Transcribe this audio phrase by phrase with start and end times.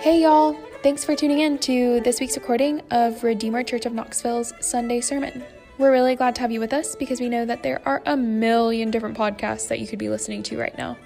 [0.00, 0.54] Hey, y'all.
[0.82, 5.44] Thanks for tuning in to this week's recording of Redeemer Church of Knoxville's Sunday Sermon.
[5.76, 8.16] We're really glad to have you with us because we know that there are a
[8.16, 10.96] million different podcasts that you could be listening to right now.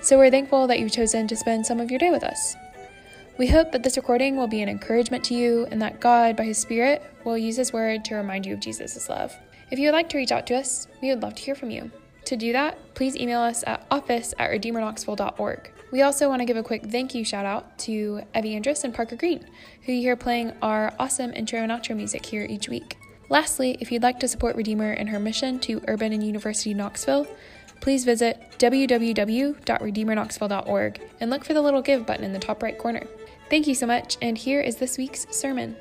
[0.00, 2.56] So we're thankful that you've chosen to spend some of your day with us.
[3.36, 6.44] We hope that this recording will be an encouragement to you and that God, by
[6.44, 9.36] His Spirit, will use His word to remind you of Jesus' love.
[9.70, 11.70] If you would like to reach out to us, we would love to hear from
[11.70, 11.90] you.
[12.24, 15.72] To do that, please email us at office at redeemerknoxville.org.
[15.90, 18.94] We also want to give a quick thank you shout out to Evie Andrus and
[18.94, 19.44] Parker Green,
[19.82, 22.98] who you hear playing our awesome intro and outro music here each week.
[23.28, 27.26] Lastly, if you'd like to support Redeemer in her mission to Urban and University Knoxville,
[27.80, 33.04] please visit www.redeemerknoxville.org and look for the little give button in the top right corner.
[33.48, 35.74] Thank you so much, and here is this week's sermon.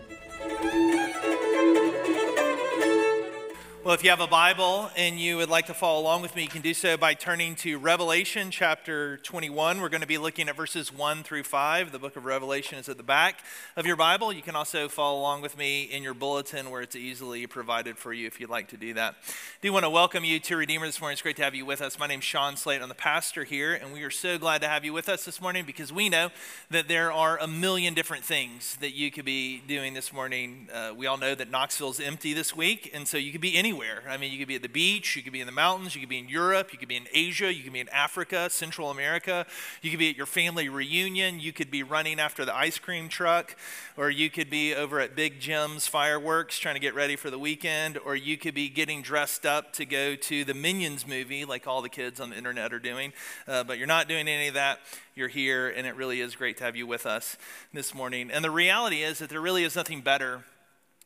[3.89, 6.43] Well, if you have a Bible and you would like to follow along with me,
[6.43, 9.81] you can do so by turning to Revelation chapter 21.
[9.81, 11.91] We're going to be looking at verses 1 through 5.
[11.91, 13.39] The book of Revelation is at the back
[13.75, 14.31] of your Bible.
[14.31, 18.14] You can also follow along with me in your bulletin where it's easily provided for
[18.14, 19.16] you if you'd like to do that.
[19.27, 21.14] I do want to welcome you to Redeemer this morning.
[21.14, 21.97] It's great to have you with us.
[21.97, 22.83] My name's Sean Slate.
[22.83, 25.42] I'm the pastor here, and we are so glad to have you with us this
[25.42, 26.30] morning because we know
[26.69, 30.67] that there are a million different things that you could be doing this morning.
[30.71, 33.78] Uh, we all know that Knoxville's empty this week, and so you could be anywhere
[33.80, 34.03] anywhere.
[34.09, 36.02] I mean, you could be at the beach, you could be in the mountains, you
[36.02, 38.89] could be in Europe, you could be in Asia, you could be in Africa, Central
[38.89, 39.45] America,
[39.81, 43.09] you could be at your family reunion, you could be running after the ice cream
[43.09, 43.55] truck,
[43.97, 47.39] or you could be over at Big Jim's fireworks trying to get ready for the
[47.39, 51.67] weekend, or you could be getting dressed up to go to the Minions movie like
[51.67, 53.14] all the kids on the internet are doing.
[53.47, 54.80] Uh, but you're not doing any of that.
[55.16, 57.38] You're here, and it really is great to have you with us
[57.73, 58.31] this morning.
[58.31, 60.43] And the reality is that there really is nothing better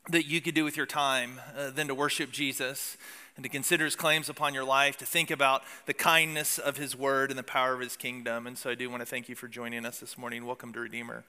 [0.09, 2.97] that you could do with your time uh, than to worship Jesus
[3.35, 6.95] and to consider his claims upon your life, to think about the kindness of his
[6.95, 8.45] word and the power of his kingdom.
[8.45, 10.45] And so I do want to thank you for joining us this morning.
[10.45, 11.23] Welcome to Redeemer.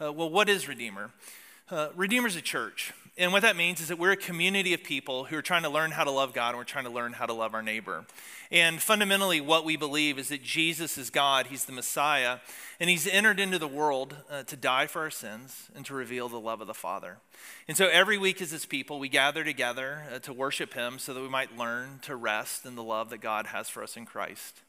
[0.00, 1.10] Uh, well, what is Redeemer?
[1.70, 2.92] Uh, Redeemer is a church.
[3.16, 5.70] And what that means is that we're a community of people who are trying to
[5.70, 8.04] learn how to love God and we're trying to learn how to love our neighbor.
[8.50, 12.38] And fundamentally, what we believe is that Jesus is God, He's the Messiah,
[12.78, 16.28] and He's entered into the world uh, to die for our sins and to reveal
[16.28, 17.16] the love of the Father.
[17.66, 21.14] And so every week as His people, we gather together uh, to worship Him so
[21.14, 24.04] that we might learn to rest in the love that God has for us in
[24.04, 24.60] Christ.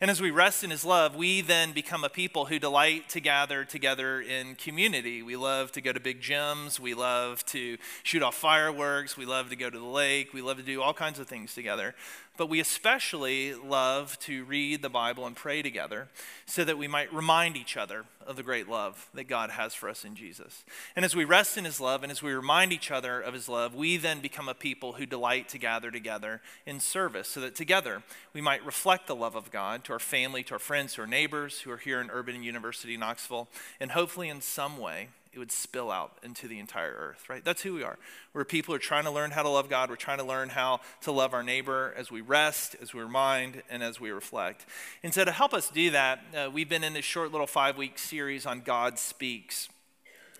[0.00, 3.20] And as we rest in his love, we then become a people who delight to
[3.20, 5.22] gather together in community.
[5.22, 6.80] We love to go to Big Jim's.
[6.80, 9.16] We love to shoot off fireworks.
[9.16, 10.34] We love to go to the lake.
[10.34, 11.94] We love to do all kinds of things together.
[12.36, 16.08] But we especially love to read the Bible and pray together
[16.46, 19.88] so that we might remind each other of the great love that God has for
[19.88, 20.64] us in Jesus.
[20.96, 23.48] And as we rest in his love and as we remind each other of his
[23.48, 27.54] love, we then become a people who delight to gather together in service so that
[27.54, 28.02] together
[28.32, 31.06] we might reflect the love of God to our family, to our friends, to our
[31.06, 35.50] neighbors who are here in Urban University, Knoxville, and hopefully in some way it would
[35.50, 37.44] spill out into the entire earth, right?
[37.44, 37.98] That's who we are.
[38.32, 39.90] We're people who are trying to learn how to love God.
[39.90, 43.62] We're trying to learn how to love our neighbor as we rest, as we remind,
[43.68, 44.64] and as we reflect.
[45.02, 47.76] And so, to help us do that, uh, we've been in this short little five
[47.76, 49.68] week series on God Speaks.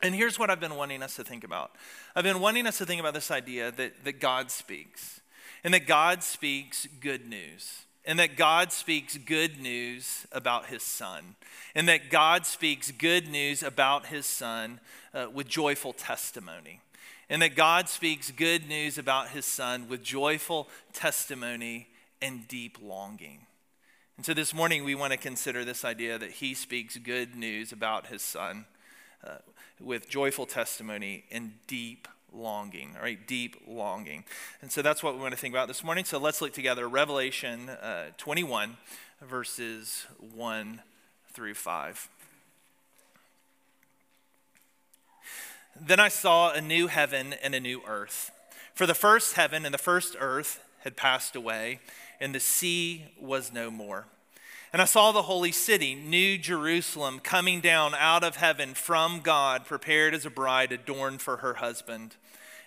[0.03, 1.73] And here's what I've been wanting us to think about
[2.15, 5.21] I've been wanting us to think about this idea that, that God speaks,
[5.65, 11.37] and that God speaks good news and that God speaks good news about his son,
[11.75, 14.81] and that God speaks good news about his son
[15.15, 16.81] uh, with joyful testimony,
[17.31, 21.89] and that God speaks good news about his son with joyful testimony
[22.21, 23.47] and deep longing.
[24.17, 27.73] And so this morning we want to consider this idea that he speaks good news
[27.73, 28.67] about his son
[29.27, 29.39] uh,
[29.81, 34.25] with joyful testimony and deep longing, right, deep longing.
[34.61, 36.05] And so that's what we want to think about this morning.
[36.05, 38.77] So let's look together Revelation uh, 21,
[39.21, 40.83] verses 1
[41.33, 42.09] through 5.
[45.81, 48.31] Then I saw a new heaven and a new earth.
[48.75, 51.81] For the first heaven and the first earth had passed away,
[52.21, 54.07] and the sea was no more.
[54.73, 59.67] And I saw the holy city, New Jerusalem, coming down out of heaven from God,
[59.67, 62.17] prepared as a bride adorned for her husband.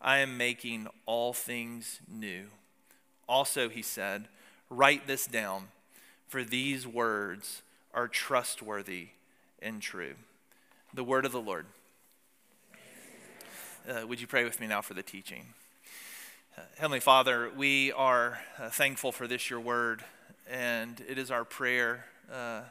[0.00, 2.46] I am making all things new.
[3.28, 4.28] Also, he said,
[4.68, 5.68] Write this down,
[6.28, 7.62] for these words
[7.94, 9.08] are trustworthy
[9.60, 10.14] and true.
[10.92, 11.66] The word of the Lord.
[13.88, 15.46] Uh, would you pray with me now for the teaching?
[16.58, 20.02] Uh, Heavenly Father, we are uh, thankful for this, your word,
[20.50, 22.62] and it is our prayer uh,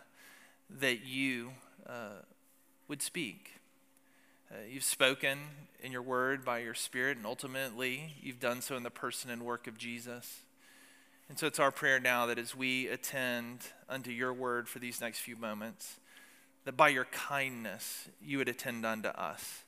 [0.69, 1.51] that you
[1.87, 2.21] uh,
[2.87, 3.54] would speak.
[4.51, 5.39] Uh, you've spoken
[5.81, 9.41] in your word by your Spirit, and ultimately, you've done so in the person and
[9.41, 10.41] work of Jesus.
[11.27, 13.59] And so it's our prayer now that as we attend
[13.89, 15.95] unto your word for these next few moments,
[16.63, 19.63] that by your kindness you would attend unto us,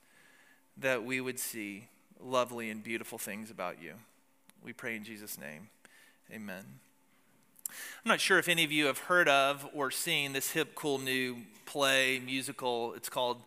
[0.77, 1.88] that we would see
[2.19, 3.94] lovely and beautiful things about you.
[4.63, 5.69] We pray in Jesus' name.
[6.31, 6.65] Amen.
[7.69, 11.00] I'm not sure if any of you have heard of or seen this hip, cool
[11.00, 12.94] new play, musical.
[12.94, 13.41] It's called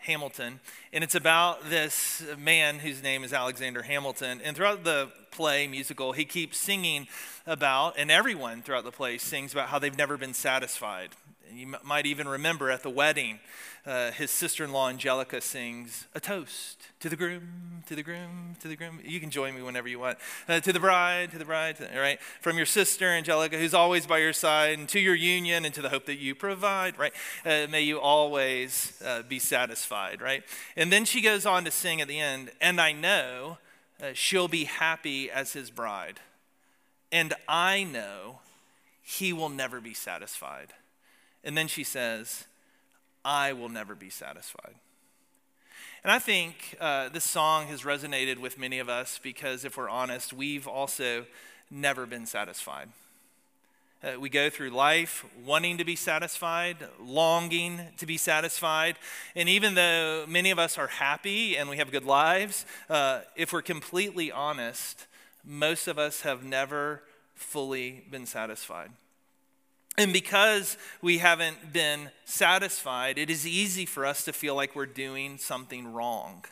[0.00, 0.60] Hamilton.
[0.92, 4.40] And it's about this man whose name is Alexander Hamilton.
[4.42, 7.06] And throughout the play, musical, he keeps singing
[7.46, 11.10] about, and everyone throughout the play sings about how they've never been satisfied.
[11.48, 13.40] And you m- might even remember at the wedding,
[13.86, 18.56] uh, his sister in law Angelica sings a toast to the groom, to the groom,
[18.60, 19.00] to the groom.
[19.04, 20.18] You can join me whenever you want.
[20.48, 22.20] Uh, to the bride, to the bride, to, right?
[22.40, 25.82] From your sister Angelica, who's always by your side, and to your union, and to
[25.82, 27.12] the hope that you provide, right?
[27.44, 30.42] Uh, may you always uh, be satisfied, right?
[30.76, 33.58] And then she goes on to sing at the end, and I know
[34.02, 36.20] uh, she'll be happy as his bride.
[37.12, 38.40] And I know
[39.02, 40.74] he will never be satisfied.
[41.42, 42.44] And then she says,
[43.24, 44.74] I will never be satisfied.
[46.02, 49.90] And I think uh, this song has resonated with many of us because, if we're
[49.90, 51.26] honest, we've also
[51.70, 52.88] never been satisfied.
[54.02, 58.96] Uh, we go through life wanting to be satisfied, longing to be satisfied.
[59.36, 63.52] And even though many of us are happy and we have good lives, uh, if
[63.52, 65.06] we're completely honest,
[65.44, 67.02] most of us have never
[67.34, 68.90] fully been satisfied.
[69.98, 74.86] And because we haven't been satisfied, it is easy for us to feel like we're
[74.86, 76.44] doing something wrong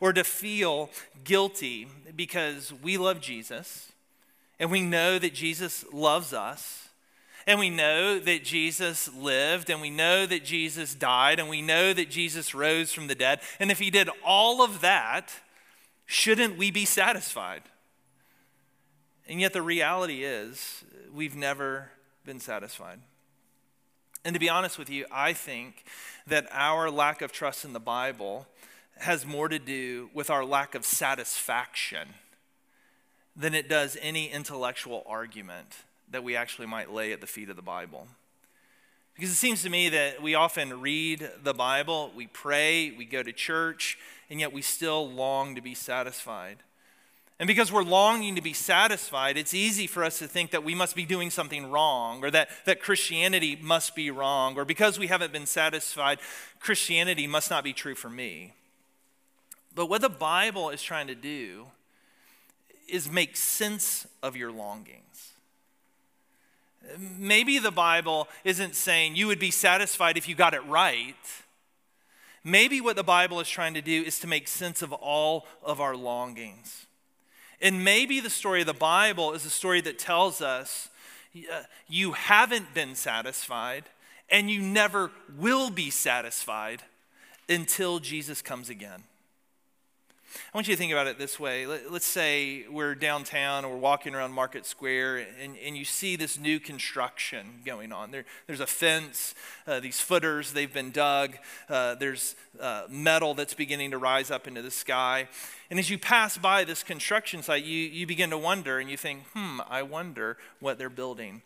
[0.00, 0.90] or to feel
[1.22, 3.92] guilty because we love Jesus
[4.58, 6.82] and we know that Jesus loves us.
[7.48, 11.92] And we know that Jesus lived, and we know that Jesus died, and we know
[11.92, 13.38] that Jesus rose from the dead.
[13.60, 15.32] And if he did all of that,
[16.06, 17.62] shouldn't we be satisfied?
[19.28, 20.82] And yet, the reality is,
[21.14, 21.90] we've never
[22.26, 22.98] been satisfied.
[24.24, 25.84] And to be honest with you, I think
[26.26, 28.46] that our lack of trust in the Bible
[28.98, 32.08] has more to do with our lack of satisfaction
[33.36, 35.68] than it does any intellectual argument
[36.10, 38.08] that we actually might lay at the feet of the Bible.
[39.14, 43.22] Because it seems to me that we often read the Bible, we pray, we go
[43.22, 46.58] to church, and yet we still long to be satisfied.
[47.38, 50.74] And because we're longing to be satisfied, it's easy for us to think that we
[50.74, 55.08] must be doing something wrong or that, that Christianity must be wrong, or because we
[55.08, 56.18] haven't been satisfied,
[56.60, 58.54] Christianity must not be true for me.
[59.74, 61.66] But what the Bible is trying to do
[62.88, 65.32] is make sense of your longings.
[66.98, 71.16] Maybe the Bible isn't saying you would be satisfied if you got it right.
[72.44, 75.80] Maybe what the Bible is trying to do is to make sense of all of
[75.80, 76.86] our longings.
[77.60, 80.88] And maybe the story of the Bible is a story that tells us
[81.36, 83.84] uh, you haven't been satisfied
[84.28, 86.82] and you never will be satisfied
[87.48, 89.04] until Jesus comes again.
[90.52, 91.66] I want you to think about it this way.
[91.66, 96.16] Let, us say we're downtown or we're walking around Market Square and, and you see
[96.16, 98.10] this new construction going on.
[98.10, 99.34] There, there's a fence,
[99.66, 101.36] uh, these footers, they've been dug,
[101.68, 105.28] uh, there's uh, metal that's beginning to rise up into the sky.
[105.70, 108.96] And as you pass by this construction site, you, you begin to wonder and you
[108.96, 111.42] think, hmm, I wonder what they're building.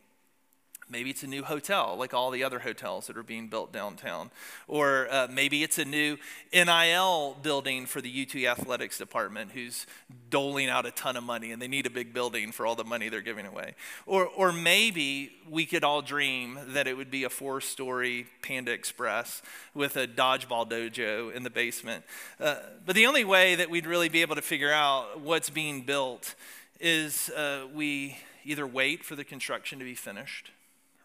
[0.91, 4.31] Maybe it's a new hotel, like all the other hotels that are being built downtown.
[4.67, 6.19] Or uh, maybe it's a new
[6.53, 9.87] NIL building for the UT Athletics Department who's
[10.31, 12.85] doling out a ton of money and they need a big building for all the
[12.85, 13.75] money they're giving away.
[14.05, 18.73] Or, or maybe we could all dream that it would be a four story Panda
[18.73, 19.43] Express
[19.75, 22.05] with a dodgeball dojo in the basement.
[22.41, 25.83] Uh, but the only way that we'd really be able to figure out what's being
[25.83, 26.35] built
[26.81, 30.51] is uh, we either wait for the construction to be finished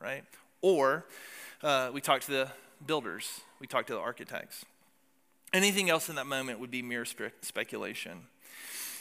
[0.06, 0.24] right?
[0.62, 1.04] Or
[1.64, 2.48] uh, we talk to the
[2.86, 4.64] builders, we talk to the architects.
[5.52, 8.28] Anything else in that moment would be mere spe- speculation.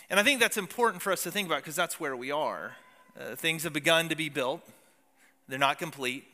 [0.08, 2.76] And I think that's important for us to think about because that's where we are.
[3.20, 4.62] Uh, things have begun to be built,
[5.46, 6.25] they're not complete,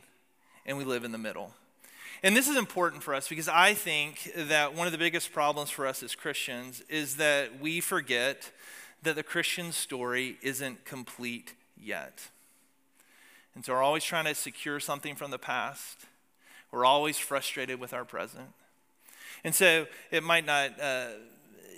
[0.65, 1.53] and we live in the middle.
[2.23, 5.71] And this is important for us because I think that one of the biggest problems
[5.71, 8.53] for us as Christians is that we forget
[9.03, 12.29] that the Christian story isn't complete yet.
[13.61, 16.07] And so we're always trying to secure something from the past.
[16.73, 18.55] We're always frustrated with our present.
[19.45, 21.09] And so it might not, uh,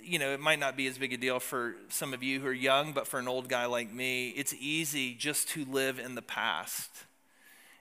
[0.01, 2.47] you know, it might not be as big a deal for some of you who
[2.47, 6.15] are young, but for an old guy like me, it's easy just to live in
[6.15, 6.89] the past.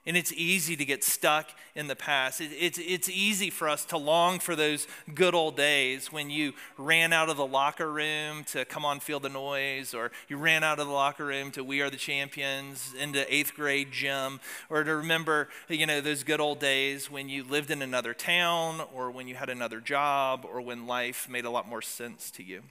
[0.04, 2.40] And it's easy to get stuck in the past.
[2.40, 6.54] It, it's, it's easy for us to long for those good old days when you
[6.76, 10.64] ran out of the locker room to come on Feel the Noise, or you ran
[10.64, 14.82] out of the locker room to We Are the Champions into eighth grade gym, or
[14.82, 19.10] to remember, you know, those good old days when you lived in another town, or
[19.10, 22.62] when you had another job, or when life made a lot more sense to you.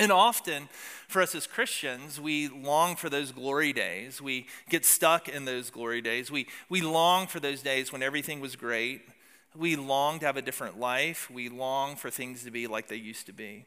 [0.00, 0.68] And often,
[1.06, 4.20] for us as Christians, we long for those glory days.
[4.20, 6.30] We get stuck in those glory days.
[6.30, 9.02] We, we long for those days when everything was great.
[9.56, 11.30] We long to have a different life.
[11.30, 13.66] We long for things to be like they used to be.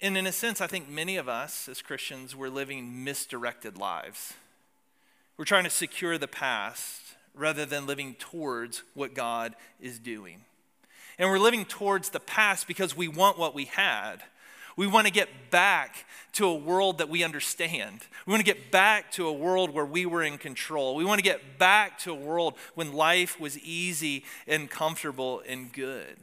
[0.00, 4.34] And in a sense, I think many of us as Christians, we're living misdirected lives.
[5.36, 7.02] We're trying to secure the past
[7.34, 10.44] rather than living towards what God is doing.
[11.18, 14.22] And we're living towards the past because we want what we had
[14.76, 18.00] we want to get back to a world that we understand.
[18.26, 20.94] We want to get back to a world where we were in control.
[20.94, 25.72] We want to get back to a world when life was easy and comfortable and
[25.72, 26.18] good.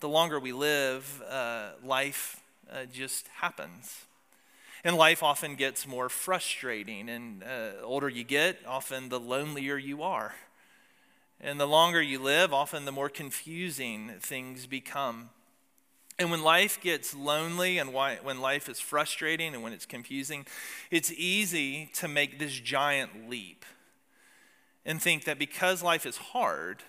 [0.00, 2.40] The longer we live, uh, life
[2.72, 4.06] uh, just happens.
[4.82, 7.10] And life often gets more frustrating.
[7.10, 10.34] And uh, older you get, often the lonelier you are.
[11.40, 15.28] And the longer you live, often the more confusing things become.
[16.18, 20.46] And when life gets lonely and when life is frustrating and when it's confusing,
[20.90, 23.64] it's easy to make this giant leap
[24.86, 26.82] and think that because life is hard,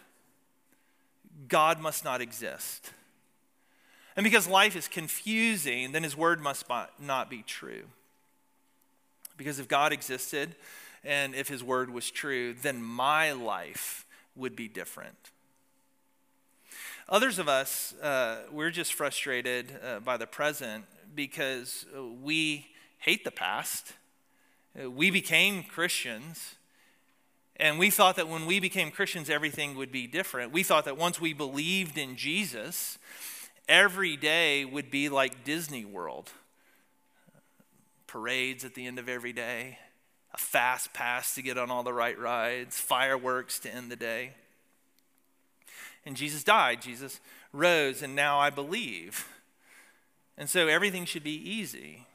[1.48, 2.92] God must not exist.
[4.16, 6.66] And because life is confusing, then his word must
[7.00, 7.84] not be true.
[9.38, 10.56] Because if God existed
[11.04, 14.06] and if his word was true, then my life
[14.36, 15.32] would be different.
[17.08, 21.86] Others of us, uh, we're just frustrated uh, by the present because
[22.24, 22.66] we
[22.98, 23.94] hate the past.
[24.76, 26.56] Uh, we became Christians,
[27.58, 30.52] and we thought that when we became Christians, everything would be different.
[30.52, 32.98] We thought that once we believed in Jesus,
[33.70, 36.32] every day would be like Disney World
[38.08, 39.78] parades at the end of every day,
[40.34, 44.32] a fast pass to get on all the right rides, fireworks to end the day.
[46.06, 47.20] And Jesus died, Jesus
[47.52, 49.28] rose, and now I believe.
[50.38, 52.06] And so everything should be easy.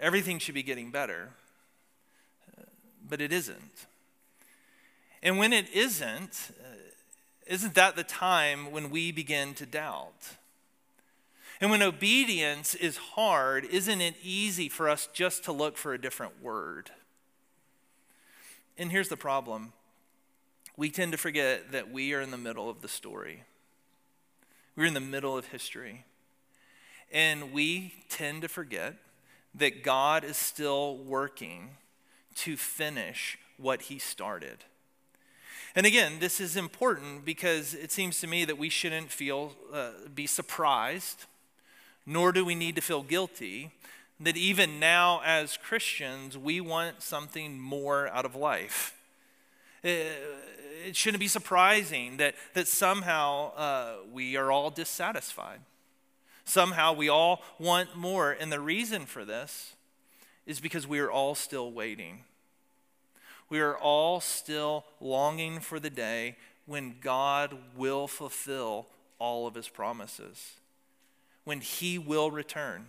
[0.00, 1.30] Everything should be getting better.
[3.08, 3.86] But it isn't.
[5.22, 6.76] And when it isn't, uh,
[7.46, 10.36] isn't that the time when we begin to doubt?
[11.60, 16.00] And when obedience is hard, isn't it easy for us just to look for a
[16.00, 16.90] different word?
[18.76, 19.72] And here's the problem
[20.78, 23.42] we tend to forget that we are in the middle of the story.
[24.76, 26.04] We're in the middle of history.
[27.10, 28.94] And we tend to forget
[29.56, 31.70] that God is still working
[32.36, 34.58] to finish what he started.
[35.74, 39.90] And again, this is important because it seems to me that we shouldn't feel uh,
[40.14, 41.24] be surprised,
[42.06, 43.72] nor do we need to feel guilty
[44.20, 48.94] that even now as Christians we want something more out of life.
[49.84, 49.88] Uh,
[50.86, 55.60] it shouldn't be surprising that, that somehow uh, we are all dissatisfied.
[56.44, 58.32] Somehow we all want more.
[58.32, 59.74] And the reason for this
[60.46, 62.24] is because we are all still waiting.
[63.50, 68.86] We are all still longing for the day when God will fulfill
[69.18, 70.54] all of his promises,
[71.44, 72.86] when he will return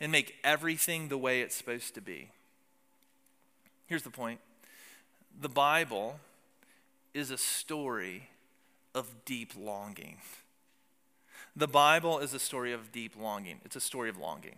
[0.00, 2.30] and make everything the way it's supposed to be.
[3.86, 4.40] Here's the point
[5.40, 6.20] the Bible
[7.14, 8.28] is a story
[8.94, 10.18] of deep longing.
[11.56, 13.60] The Bible is a story of deep longing.
[13.64, 14.56] It's a story of longing,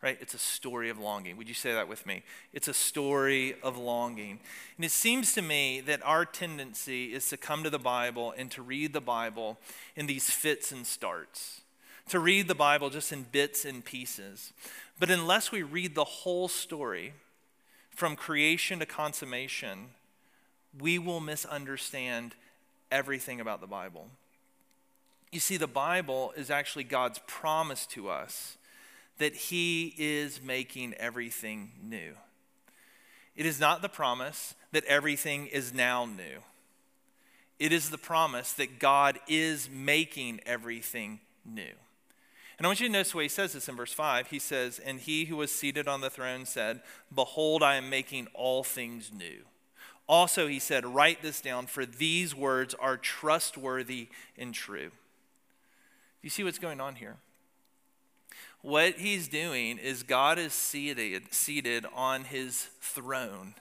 [0.00, 0.16] right?
[0.20, 1.36] It's a story of longing.
[1.36, 2.22] Would you say that with me?
[2.52, 4.38] It's a story of longing.
[4.76, 8.48] And it seems to me that our tendency is to come to the Bible and
[8.52, 9.58] to read the Bible
[9.96, 11.62] in these fits and starts,
[12.08, 14.52] to read the Bible just in bits and pieces.
[15.00, 17.14] But unless we read the whole story
[17.90, 19.88] from creation to consummation,
[20.78, 22.34] we will misunderstand
[22.90, 24.08] everything about the Bible.
[25.32, 28.56] You see, the Bible is actually God's promise to us
[29.18, 32.14] that He is making everything new.
[33.36, 36.40] It is not the promise that everything is now new.
[37.58, 41.74] It is the promise that God is making everything new.
[42.58, 44.26] And I want you to notice the way he says this in verse 5.
[44.26, 46.82] He says, And he who was seated on the throne said,
[47.14, 49.44] Behold, I am making all things new.
[50.10, 54.90] Also, he said, Write this down, for these words are trustworthy and true.
[56.20, 57.18] you see what's going on here?
[58.60, 63.54] What he's doing is God is seated, seated on his throne.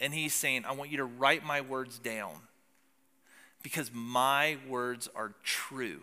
[0.00, 2.34] And he's saying, I want you to write my words down
[3.62, 6.00] because my words are true.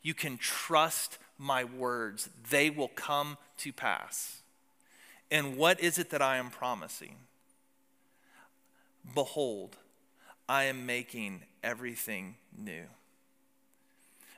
[0.00, 4.40] You can trust my words, they will come to pass.
[5.30, 7.16] And what is it that I am promising?
[9.14, 9.76] Behold,
[10.48, 12.84] I am making everything new.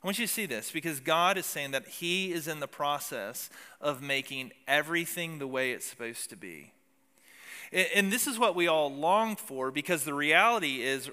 [0.03, 2.69] I want you to see this because God is saying that He is in the
[2.69, 6.73] process of making everything the way it's supposed to be.
[7.73, 11.11] And this is what we all long for because the reality is,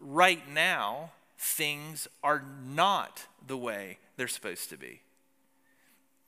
[0.00, 5.00] right now, things are not the way they're supposed to be.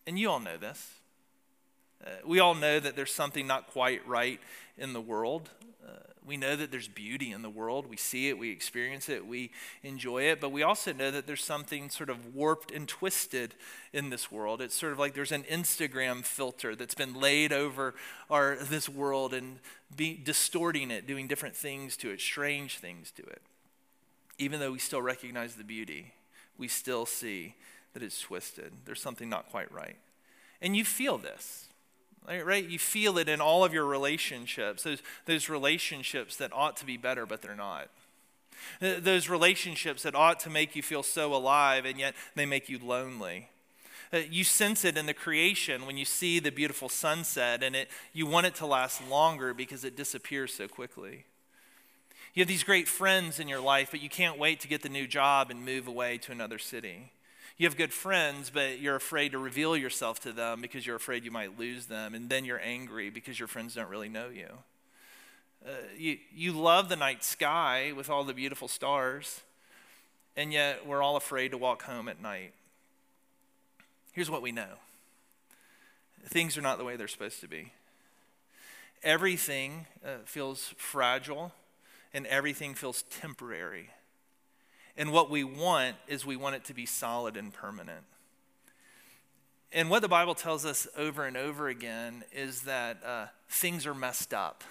[0.06, 0.97] And you all know this.
[2.04, 4.40] Uh, we all know that there's something not quite right
[4.76, 5.50] in the world.
[5.86, 5.92] Uh,
[6.24, 7.88] we know that there's beauty in the world.
[7.88, 9.50] We see it, we experience it, we
[9.82, 13.54] enjoy it, but we also know that there's something sort of warped and twisted
[13.92, 14.60] in this world.
[14.60, 17.94] It's sort of like there's an Instagram filter that's been laid over
[18.30, 19.58] our this world and
[19.96, 23.42] be distorting it, doing different things to it, strange things to it.
[24.38, 26.12] Even though we still recognize the beauty,
[26.58, 27.54] we still see
[27.94, 28.72] that it's twisted.
[28.84, 29.96] There's something not quite right.
[30.60, 31.67] And you feel this
[32.26, 32.68] right?
[32.68, 36.96] You feel it in all of your relationships, those, those relationships that ought to be
[36.96, 37.88] better, but they're not.
[38.80, 42.78] Those relationships that ought to make you feel so alive, and yet they make you
[42.78, 43.48] lonely.
[44.12, 47.88] Uh, you sense it in the creation when you see the beautiful sunset, and it,
[48.12, 51.25] you want it to last longer because it disappears so quickly.
[52.34, 54.88] You have these great friends in your life, but you can't wait to get the
[54.88, 57.12] new job and move away to another city.
[57.58, 61.24] You have good friends, but you're afraid to reveal yourself to them because you're afraid
[61.24, 62.14] you might lose them.
[62.14, 64.46] And then you're angry because your friends don't really know you.
[65.66, 69.40] Uh, you, you love the night sky with all the beautiful stars,
[70.36, 72.52] and yet we're all afraid to walk home at night.
[74.12, 74.78] Here's what we know
[76.26, 77.72] things are not the way they're supposed to be.
[79.02, 81.52] Everything uh, feels fragile,
[82.14, 83.90] and everything feels temporary.
[84.98, 88.02] And what we want is we want it to be solid and permanent.
[89.72, 93.94] And what the Bible tells us over and over again is that uh, things are
[93.94, 94.64] messed up.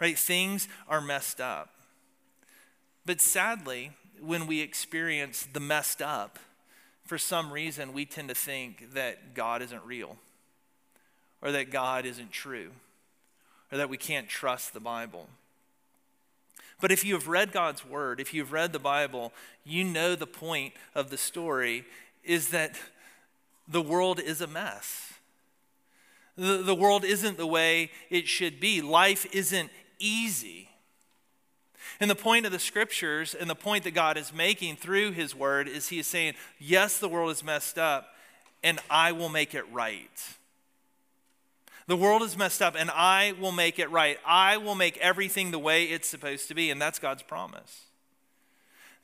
[0.00, 0.18] Right?
[0.18, 1.74] Things are messed up.
[3.04, 6.38] But sadly, when we experience the messed up,
[7.04, 10.16] for some reason we tend to think that God isn't real,
[11.42, 12.70] or that God isn't true,
[13.70, 15.28] or that we can't trust the Bible.
[16.80, 19.32] But if you have read God's word, if you've read the Bible,
[19.64, 21.84] you know the point of the story
[22.22, 22.76] is that
[23.66, 25.12] the world is a mess.
[26.36, 28.82] The, the world isn't the way it should be.
[28.82, 30.68] Life isn't easy.
[32.00, 35.34] And the point of the scriptures and the point that God is making through his
[35.34, 38.08] word is he is saying, yes, the world is messed up,
[38.62, 40.10] and I will make it right.
[41.86, 44.18] The world is messed up, and I will make it right.
[44.26, 47.84] I will make everything the way it's supposed to be, and that's God's promise.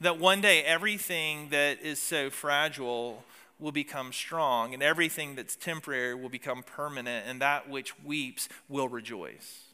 [0.01, 3.23] That one day, everything that is so fragile
[3.59, 8.89] will become strong, and everything that's temporary will become permanent, and that which weeps will
[8.89, 9.65] rejoice.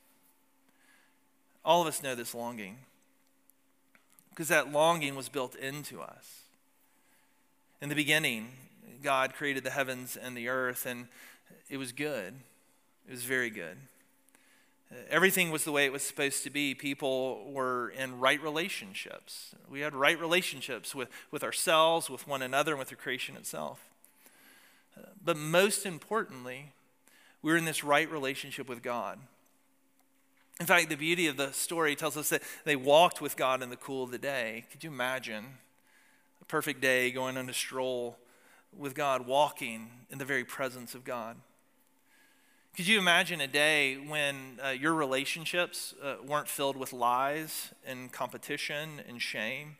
[1.64, 2.78] All of us know this longing
[4.30, 6.42] because that longing was built into us.
[7.80, 8.48] In the beginning,
[9.02, 11.06] God created the heavens and the earth, and
[11.70, 12.34] it was good.
[13.06, 13.76] It was very good.
[14.90, 16.74] Uh, everything was the way it was supposed to be.
[16.74, 19.54] People were in right relationships.
[19.68, 23.84] We had right relationships with, with ourselves, with one another, and with the creation itself.
[24.96, 26.72] Uh, but most importantly,
[27.42, 29.18] we were in this right relationship with God.
[30.58, 33.70] In fact, the beauty of the story tells us that they walked with God in
[33.70, 34.64] the cool of the day.
[34.72, 35.44] Could you imagine
[36.40, 38.16] a perfect day going on a stroll
[38.76, 41.36] with God, walking in the very presence of God?
[42.76, 48.12] Could you imagine a day when uh, your relationships uh, weren't filled with lies and
[48.12, 49.78] competition and shame?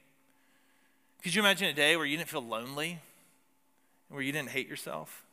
[1.23, 3.01] Could you imagine a day where you didn't feel lonely,
[4.09, 5.27] where you didn't hate yourself?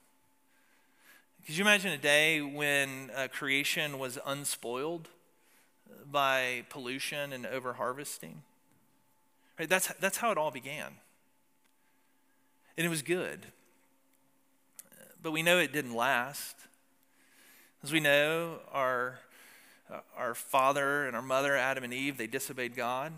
[1.45, 5.07] Could you imagine a day when uh, creation was unspoiled
[6.11, 8.39] by pollution and overharvesting?
[9.57, 10.95] Right, that's, that's how it all began.
[12.77, 13.45] And it was good.
[15.21, 16.57] But we know it didn't last.
[17.83, 19.19] As we know, our,
[19.91, 23.11] uh, our father and our mother, Adam and Eve, they disobeyed God.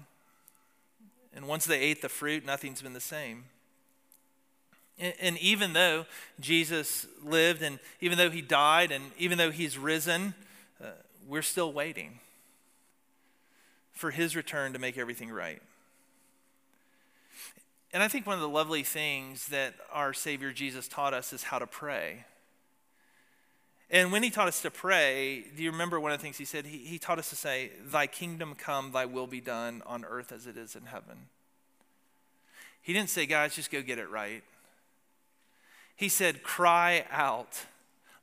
[1.36, 3.44] And once they ate the fruit, nothing's been the same.
[4.98, 6.06] And, and even though
[6.40, 10.34] Jesus lived, and even though he died, and even though he's risen,
[10.84, 10.88] uh,
[11.28, 12.20] we're still waiting
[13.92, 15.62] for his return to make everything right.
[17.94, 21.44] And I think one of the lovely things that our Savior Jesus taught us is
[21.44, 22.26] how to pray.
[23.90, 26.46] And when he taught us to pray, do you remember one of the things he
[26.46, 26.66] said?
[26.66, 30.32] He, he taught us to say, Thy kingdom come, thy will be done on earth
[30.32, 31.28] as it is in heaven.
[32.86, 34.44] He didn't say, guys, just go get it right.
[35.96, 37.66] He said, cry out,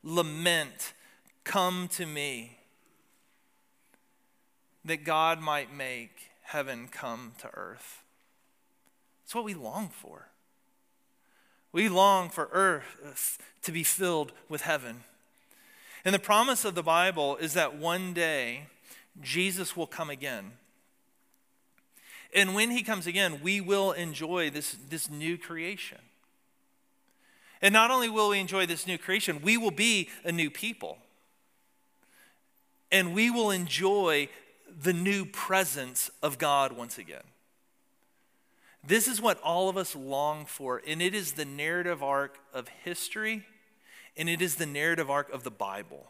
[0.05, 0.93] lament,
[1.43, 2.59] come to me,
[4.85, 8.05] that God might make heaven come to earth.
[9.25, 10.29] It's what we long for.
[11.73, 15.03] We long for earth to be filled with heaven.
[16.05, 18.67] And the promise of the Bible is that one day
[19.21, 20.53] Jesus will come again.
[22.35, 25.99] And when he comes again, we will enjoy this, this new creation.
[27.61, 30.99] And not only will we enjoy this new creation, we will be a new people.
[32.91, 34.29] And we will enjoy
[34.83, 37.23] the new presence of God once again.
[38.85, 42.67] This is what all of us long for, and it is the narrative arc of
[42.69, 43.45] history,
[44.17, 46.07] and it is the narrative arc of the Bible.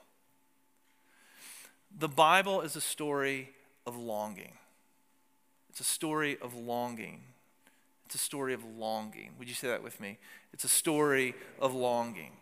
[1.96, 3.50] The Bible is a story
[3.86, 4.52] of longing.
[5.70, 7.20] It's a story of longing.
[8.06, 9.32] It's a story of longing.
[9.38, 10.18] Would you say that with me?
[10.52, 12.32] It's a story of longing.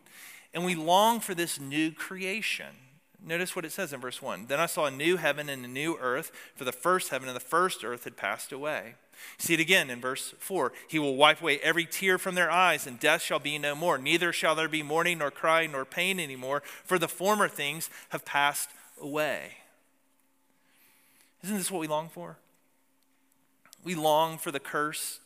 [0.52, 2.74] And we long for this new creation.
[3.24, 4.46] Notice what it says in verse 1.
[4.46, 7.36] Then I saw a new heaven and a new earth, for the first heaven and
[7.36, 8.94] the first earth had passed away
[9.38, 10.72] See it again in verse 4.
[10.88, 13.98] He will wipe away every tear from their eyes, and death shall be no more.
[13.98, 18.24] Neither shall there be mourning, nor crying, nor pain anymore, for the former things have
[18.24, 19.58] passed away.
[21.42, 22.36] Isn't this what we long for?
[23.82, 25.20] We long for the curse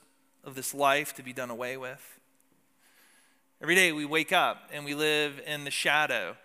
[0.45, 2.19] of this life to be done away with.
[3.61, 6.37] Every day we wake up and we live in the shadow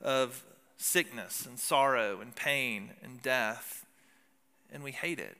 [0.00, 0.42] of
[0.76, 3.86] sickness and sorrow and pain and death,
[4.72, 5.38] and we hate it.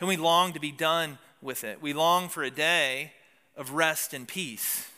[0.00, 1.80] And we long to be done with it.
[1.82, 3.12] We long for a day
[3.56, 4.88] of rest and peace.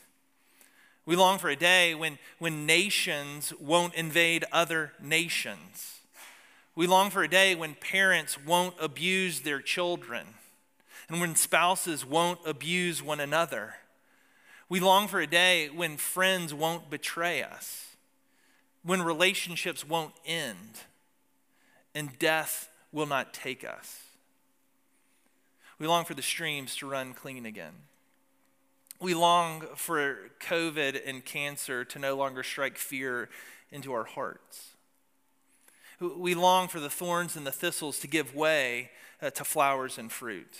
[1.05, 5.99] We long for a day when, when nations won't invade other nations.
[6.75, 10.25] We long for a day when parents won't abuse their children
[11.09, 13.75] and when spouses won't abuse one another.
[14.69, 17.87] We long for a day when friends won't betray us,
[18.83, 20.79] when relationships won't end,
[21.93, 23.99] and death will not take us.
[25.81, 27.73] We long for the streams to run clean again.
[28.99, 33.29] We long for COVID and cancer to no longer strike fear
[33.71, 34.75] into our hearts.
[35.99, 38.91] We long for the thorns and the thistles to give way
[39.23, 40.55] uh, to flowers and fruit.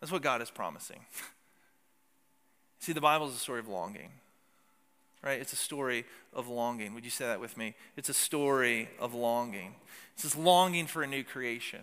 [0.00, 1.00] That's what God is promising.
[2.78, 4.08] See, the Bible is a story of longing,
[5.22, 5.38] right?
[5.38, 6.94] It's a story of longing.
[6.94, 7.74] Would you say that with me?
[7.94, 9.74] It's a story of longing.
[10.14, 11.80] It's this longing for a new creation.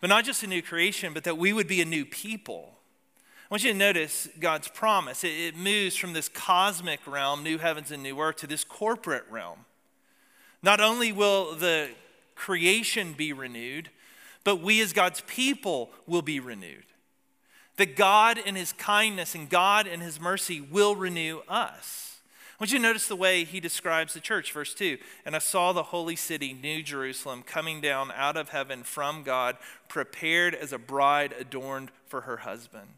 [0.00, 2.74] But not just a new creation, but that we would be a new people.
[3.50, 5.24] I want you to notice God's promise.
[5.24, 9.24] It, it moves from this cosmic realm, new heavens and new earth, to this corporate
[9.30, 9.64] realm.
[10.62, 11.88] Not only will the
[12.34, 13.90] creation be renewed,
[14.44, 16.84] but we as God's people will be renewed.
[17.76, 22.07] That God in his kindness and God in his mercy will renew us.
[22.58, 24.52] Want you to notice the way he describes the church.
[24.52, 28.82] Verse 2 And I saw the holy city, New Jerusalem, coming down out of heaven
[28.82, 29.56] from God,
[29.88, 32.88] prepared as a bride adorned for her husband.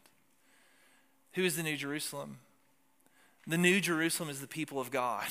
[1.35, 2.38] Who is the New Jerusalem?
[3.46, 5.27] The New Jerusalem is the people of God.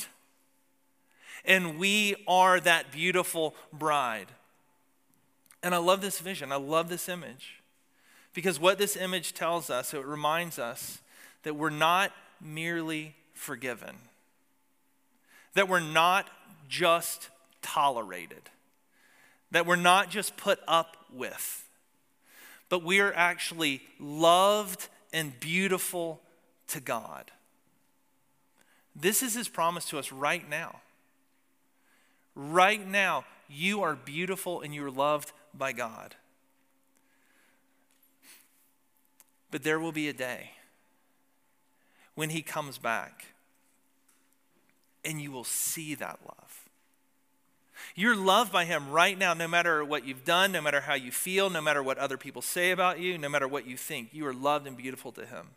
[1.45, 4.27] And we are that beautiful bride.
[5.63, 6.51] And I love this vision.
[6.51, 7.61] I love this image.
[8.33, 10.99] Because what this image tells us, it reminds us
[11.43, 12.11] that we're not
[12.41, 13.95] merely forgiven
[15.53, 16.29] that we're not
[16.67, 17.29] just
[17.61, 18.49] tolerated,
[19.51, 21.67] that we're not just put up with,
[22.69, 26.21] but we are actually loved and beautiful
[26.67, 27.31] to God.
[28.95, 30.81] This is his promise to us right now.
[32.35, 36.15] Right now, you are beautiful and you are loved by God.
[39.51, 40.51] But there will be a day
[42.13, 43.25] when he comes back
[45.03, 46.69] and you will see that love.
[47.95, 51.11] You're loved by Him right now, no matter what you've done, no matter how you
[51.11, 54.09] feel, no matter what other people say about you, no matter what you think.
[54.13, 55.47] You are loved and beautiful to Him.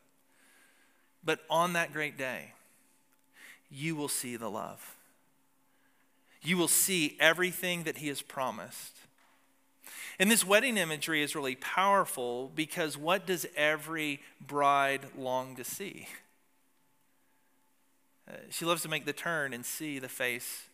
[1.24, 2.52] But on that great day,
[3.70, 4.96] you will see the love.
[6.42, 8.96] You will see everything that He has promised.
[10.18, 16.08] And this wedding imagery is really powerful because what does every bride long to see?
[18.28, 20.64] Uh, she loves to make the turn and see the face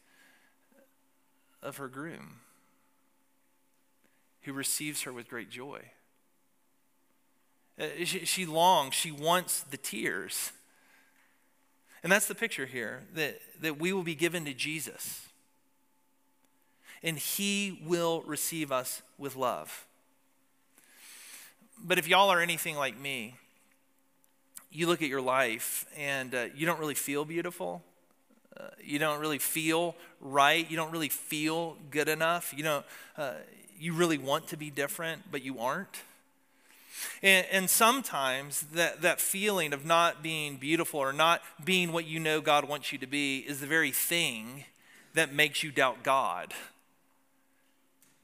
[1.62, 2.40] of her groom,
[4.42, 5.80] who receives her with great joy.
[7.80, 10.52] Uh, she, she longs, she wants the tears.
[12.02, 15.26] And that's the picture here that, that we will be given to Jesus.
[17.02, 19.86] And he will receive us with love.
[21.82, 23.34] But if y'all are anything like me,
[24.70, 27.82] you look at your life and uh, you don't really feel beautiful.
[28.58, 30.68] Uh, you don't really feel right.
[30.70, 32.52] You don't really feel good enough.
[32.56, 32.84] You know,
[33.16, 33.34] uh,
[33.78, 36.02] you really want to be different, but you aren't.
[37.22, 42.18] And, and, sometimes that, that feeling of not being beautiful or not being what you
[42.18, 44.64] know God wants you to be is the very thing
[45.14, 46.52] that makes you doubt God.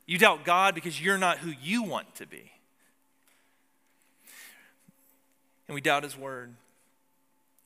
[0.07, 2.51] You doubt God because you're not who you want to be.
[5.69, 6.55] And we doubt His Word.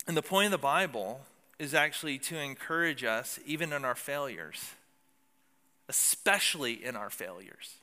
[0.07, 1.21] And the point of the Bible
[1.59, 4.73] is actually to encourage us, even in our failures,
[5.89, 7.75] especially in our failures,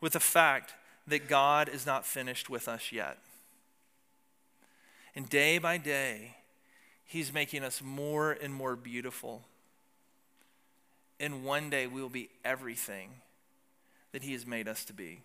[0.00, 0.74] with the fact
[1.06, 3.18] that God is not finished with us yet.
[5.14, 6.36] And day by day,
[7.04, 9.42] He's making us more and more beautiful.
[11.18, 13.10] And one day we will be everything
[14.12, 15.22] that He has made us to be.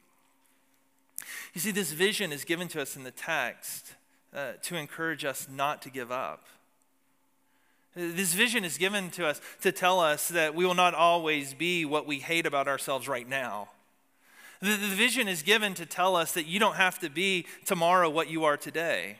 [1.53, 3.93] You see, this vision is given to us in the text
[4.33, 6.45] uh, to encourage us not to give up.
[7.95, 11.85] This vision is given to us to tell us that we will not always be
[11.85, 13.69] what we hate about ourselves right now.
[14.61, 18.09] The, the vision is given to tell us that you don't have to be tomorrow
[18.09, 19.17] what you are today.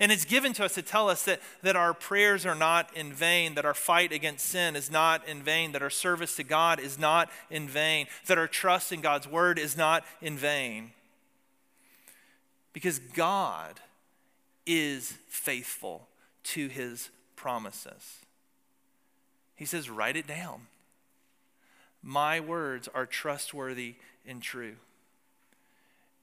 [0.00, 3.12] And it's given to us to tell us that, that our prayers are not in
[3.12, 6.80] vain, that our fight against sin is not in vain, that our service to God
[6.80, 10.92] is not in vain, that our trust in God's word is not in vain.
[12.72, 13.78] Because God
[14.64, 16.08] is faithful
[16.44, 18.20] to his promises.
[19.54, 20.62] He says, write it down.
[22.02, 24.76] My words are trustworthy and true.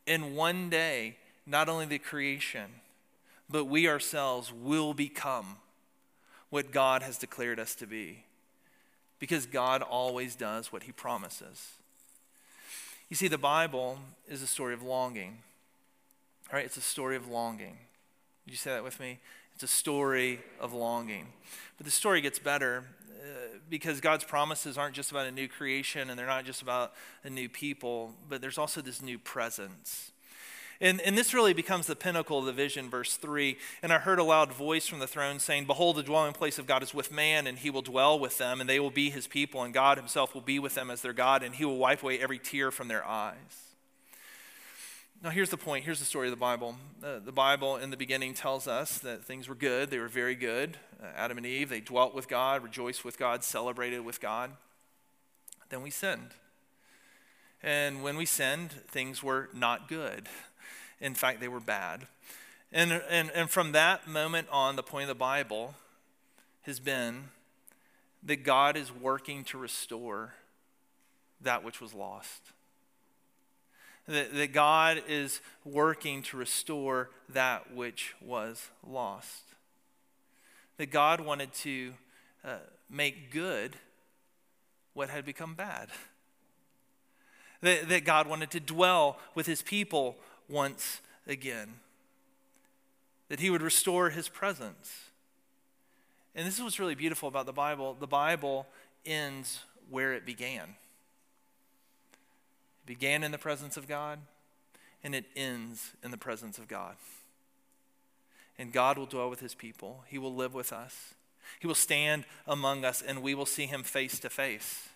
[0.08, 2.72] And one day, not only the creation,
[3.50, 5.58] but we ourselves will become
[6.50, 8.24] what God has declared us to be.
[9.20, 11.74] Because God always does what he promises.
[13.10, 15.40] You see, the Bible is a story of longing.
[16.52, 17.78] All right, it's a story of longing.
[18.46, 19.20] Did you say that with me?
[19.56, 21.28] It's a story of longing.
[21.78, 26.10] But the story gets better uh, because God's promises aren't just about a new creation
[26.10, 30.12] and they're not just about a new people, but there's also this new presence.
[30.80, 33.58] And, and this really becomes the pinnacle of the vision, verse 3.
[33.82, 36.68] And I heard a loud voice from the throne saying, Behold, the dwelling place of
[36.68, 39.26] God is with man, and he will dwell with them, and they will be his
[39.26, 42.04] people, and God himself will be with them as their God, and he will wipe
[42.04, 43.68] away every tear from their eyes.
[45.24, 45.84] Now, here's the point.
[45.84, 46.76] Here's the story of the Bible.
[47.04, 49.90] Uh, the Bible in the beginning tells us that things were good.
[49.90, 50.78] They were very good.
[51.02, 54.52] Uh, Adam and Eve, they dwelt with God, rejoiced with God, celebrated with God.
[55.70, 56.36] Then we sinned.
[57.64, 60.30] And when we sinned, things were not good.
[61.00, 62.08] In fact, they were bad.
[62.72, 65.76] And, and, and from that moment on, the point of the Bible
[66.64, 67.26] has been
[68.24, 70.34] that God is working to restore
[71.42, 72.42] that which was lost
[74.08, 79.44] that, that God is working to restore that which was lost.
[80.78, 81.94] That God wanted to
[82.46, 82.58] uh,
[82.90, 83.76] make good
[84.94, 85.90] what had become bad.
[87.62, 90.16] That, that God wanted to dwell with his people
[90.50, 91.76] once again.
[93.30, 95.10] That he would restore his presence.
[96.36, 97.98] And this is what's really beautiful about the Bible.
[98.00, 98.68] The Bible
[99.06, 100.76] ends where it began
[102.84, 104.20] It began in the presence of God
[105.04, 106.96] and it ends in the presence of God.
[108.58, 111.14] And God will dwell with his people, he will live with us,
[111.60, 114.90] he will stand among us, and we will see him face to face.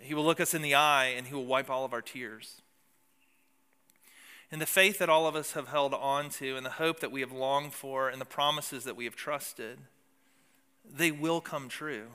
[0.00, 2.62] He will look us in the eye and he will wipe all of our tears.
[4.54, 7.10] And the faith that all of us have held on to, and the hope that
[7.10, 9.80] we have longed for, and the promises that we have trusted,
[10.88, 12.06] they will come true.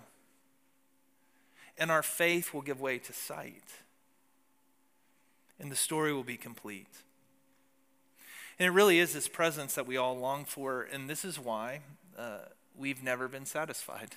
[1.78, 3.66] And our faith will give way to sight
[5.60, 6.88] and the story will be complete.
[8.58, 11.82] And it really is this presence that we all long for, and this is why
[12.18, 14.12] uh, we've never been satisfied.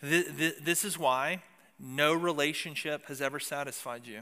[0.00, 1.42] This is why
[1.80, 4.20] no relationship has ever satisfied you.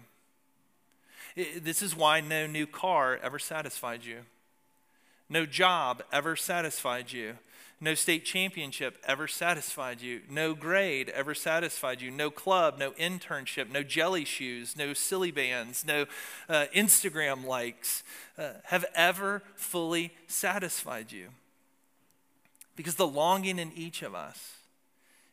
[1.36, 4.18] This is why no new car ever satisfied you.
[5.28, 7.34] No job ever satisfied you.
[7.80, 10.22] No state championship ever satisfied you.
[10.28, 12.10] No grade ever satisfied you.
[12.10, 16.06] No club, no internship, no jelly shoes, no Silly Bandz, no
[16.48, 18.02] uh, Instagram likes
[18.36, 21.28] uh, have ever fully satisfied you.
[22.74, 24.56] Because the longing in each of us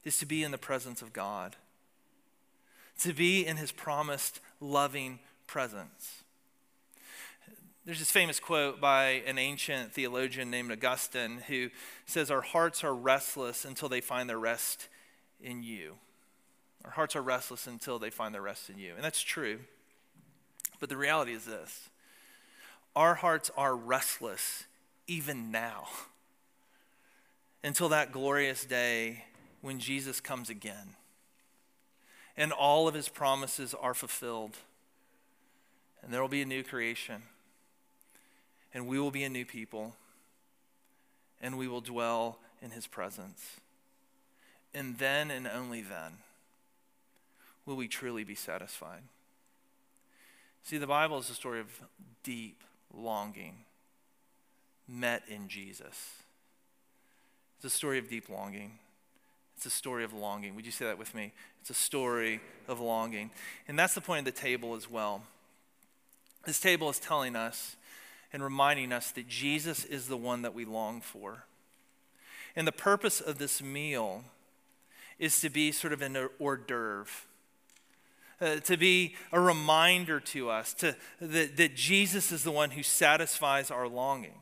[0.04, 1.56] is to be in the presence of God,
[3.00, 6.24] to be in his promised loving presence.
[7.86, 11.70] There's this famous quote by an ancient theologian named Augustine who
[12.06, 14.88] says, Our hearts are restless until they find their rest
[15.40, 15.96] in you.
[16.84, 18.94] Our hearts are restless until they find their rest in you.
[18.96, 19.60] And that's true.
[20.80, 21.90] But the reality is this
[22.96, 24.66] our hearts are restless
[25.08, 25.88] even now
[27.64, 29.26] until that glorious day
[29.62, 30.96] when Jesus comes again
[32.38, 34.58] and all of his promises are fulfilled.
[36.06, 37.24] And there will be a new creation
[38.76, 39.96] and we will be a new people,
[41.42, 43.56] and we will dwell in his presence.
[44.74, 46.18] And then and only then
[47.66, 49.04] will we truly be satisfied.
[50.62, 51.68] See, the Bible is a story of
[52.22, 52.62] deep
[52.94, 53.60] longing
[54.90, 56.16] met in Jesus.
[57.56, 58.80] It's a story of deep longing.
[59.56, 60.54] It's a story of longing.
[60.56, 61.32] Would you say that with me?
[61.62, 63.32] It's a story of longing.
[63.70, 65.22] And that's the point of the table as well.
[66.46, 67.76] This table is telling us
[68.32, 71.46] and reminding us that Jesus is the one that we long for.
[72.56, 74.24] And the purpose of this meal
[75.20, 77.26] is to be sort of an hors d'oeuvre.
[78.42, 82.84] Uh, to be a reminder to us to, that, that Jesus is the one who
[82.84, 84.34] satisfies our longings.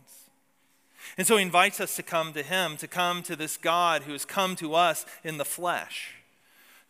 [1.15, 4.13] And so he invites us to come to him, to come to this God who
[4.13, 6.22] has come to us in the flesh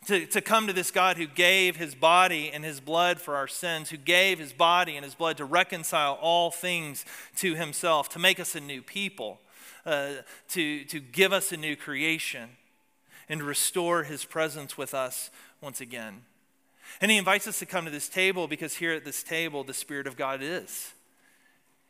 [0.06, 3.48] to, to come to this God who gave his body and his blood for our
[3.48, 7.04] sins, who gave his body and his blood to reconcile all things
[7.36, 9.40] to himself, to make us a new people,
[9.86, 10.12] uh,
[10.48, 12.50] to, to give us a new creation,
[13.28, 16.22] and to restore his presence with us once again.
[17.00, 19.74] And he invites us to come to this table because here at this table, the
[19.74, 20.92] Spirit of God is.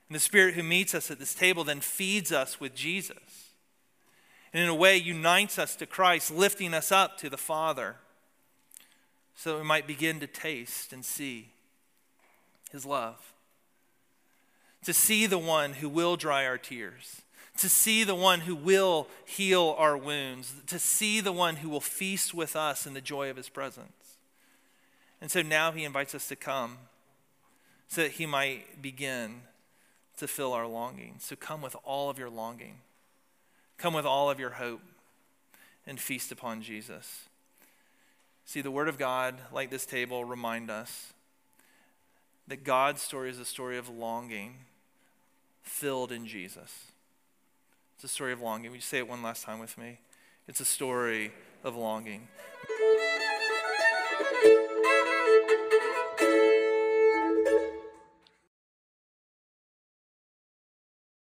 [0.08, 3.50] And the Spirit who meets us at this table then feeds us with Jesus.
[4.52, 7.96] And in a way, unites us to Christ, lifting us up to the Father
[9.34, 11.50] so that we might begin to taste and see
[12.70, 13.32] his love.
[14.84, 17.22] To see the one who will dry our tears,
[17.58, 21.80] to see the one who will heal our wounds, to see the one who will
[21.80, 24.18] feast with us in the joy of his presence.
[25.20, 26.78] And so now he invites us to come
[27.88, 29.42] so that he might begin
[30.18, 31.14] to fill our longing.
[31.18, 32.78] So come with all of your longing,
[33.78, 34.82] come with all of your hope,
[35.86, 37.24] and feast upon Jesus.
[38.44, 41.12] See, the Word of God, like this table, remind us
[42.46, 44.56] that God's story is a story of longing
[45.62, 46.92] filled in Jesus.
[47.96, 48.70] It's a story of longing.
[48.70, 49.98] Will you say it one last time with me?
[50.46, 52.28] It's a story of longing.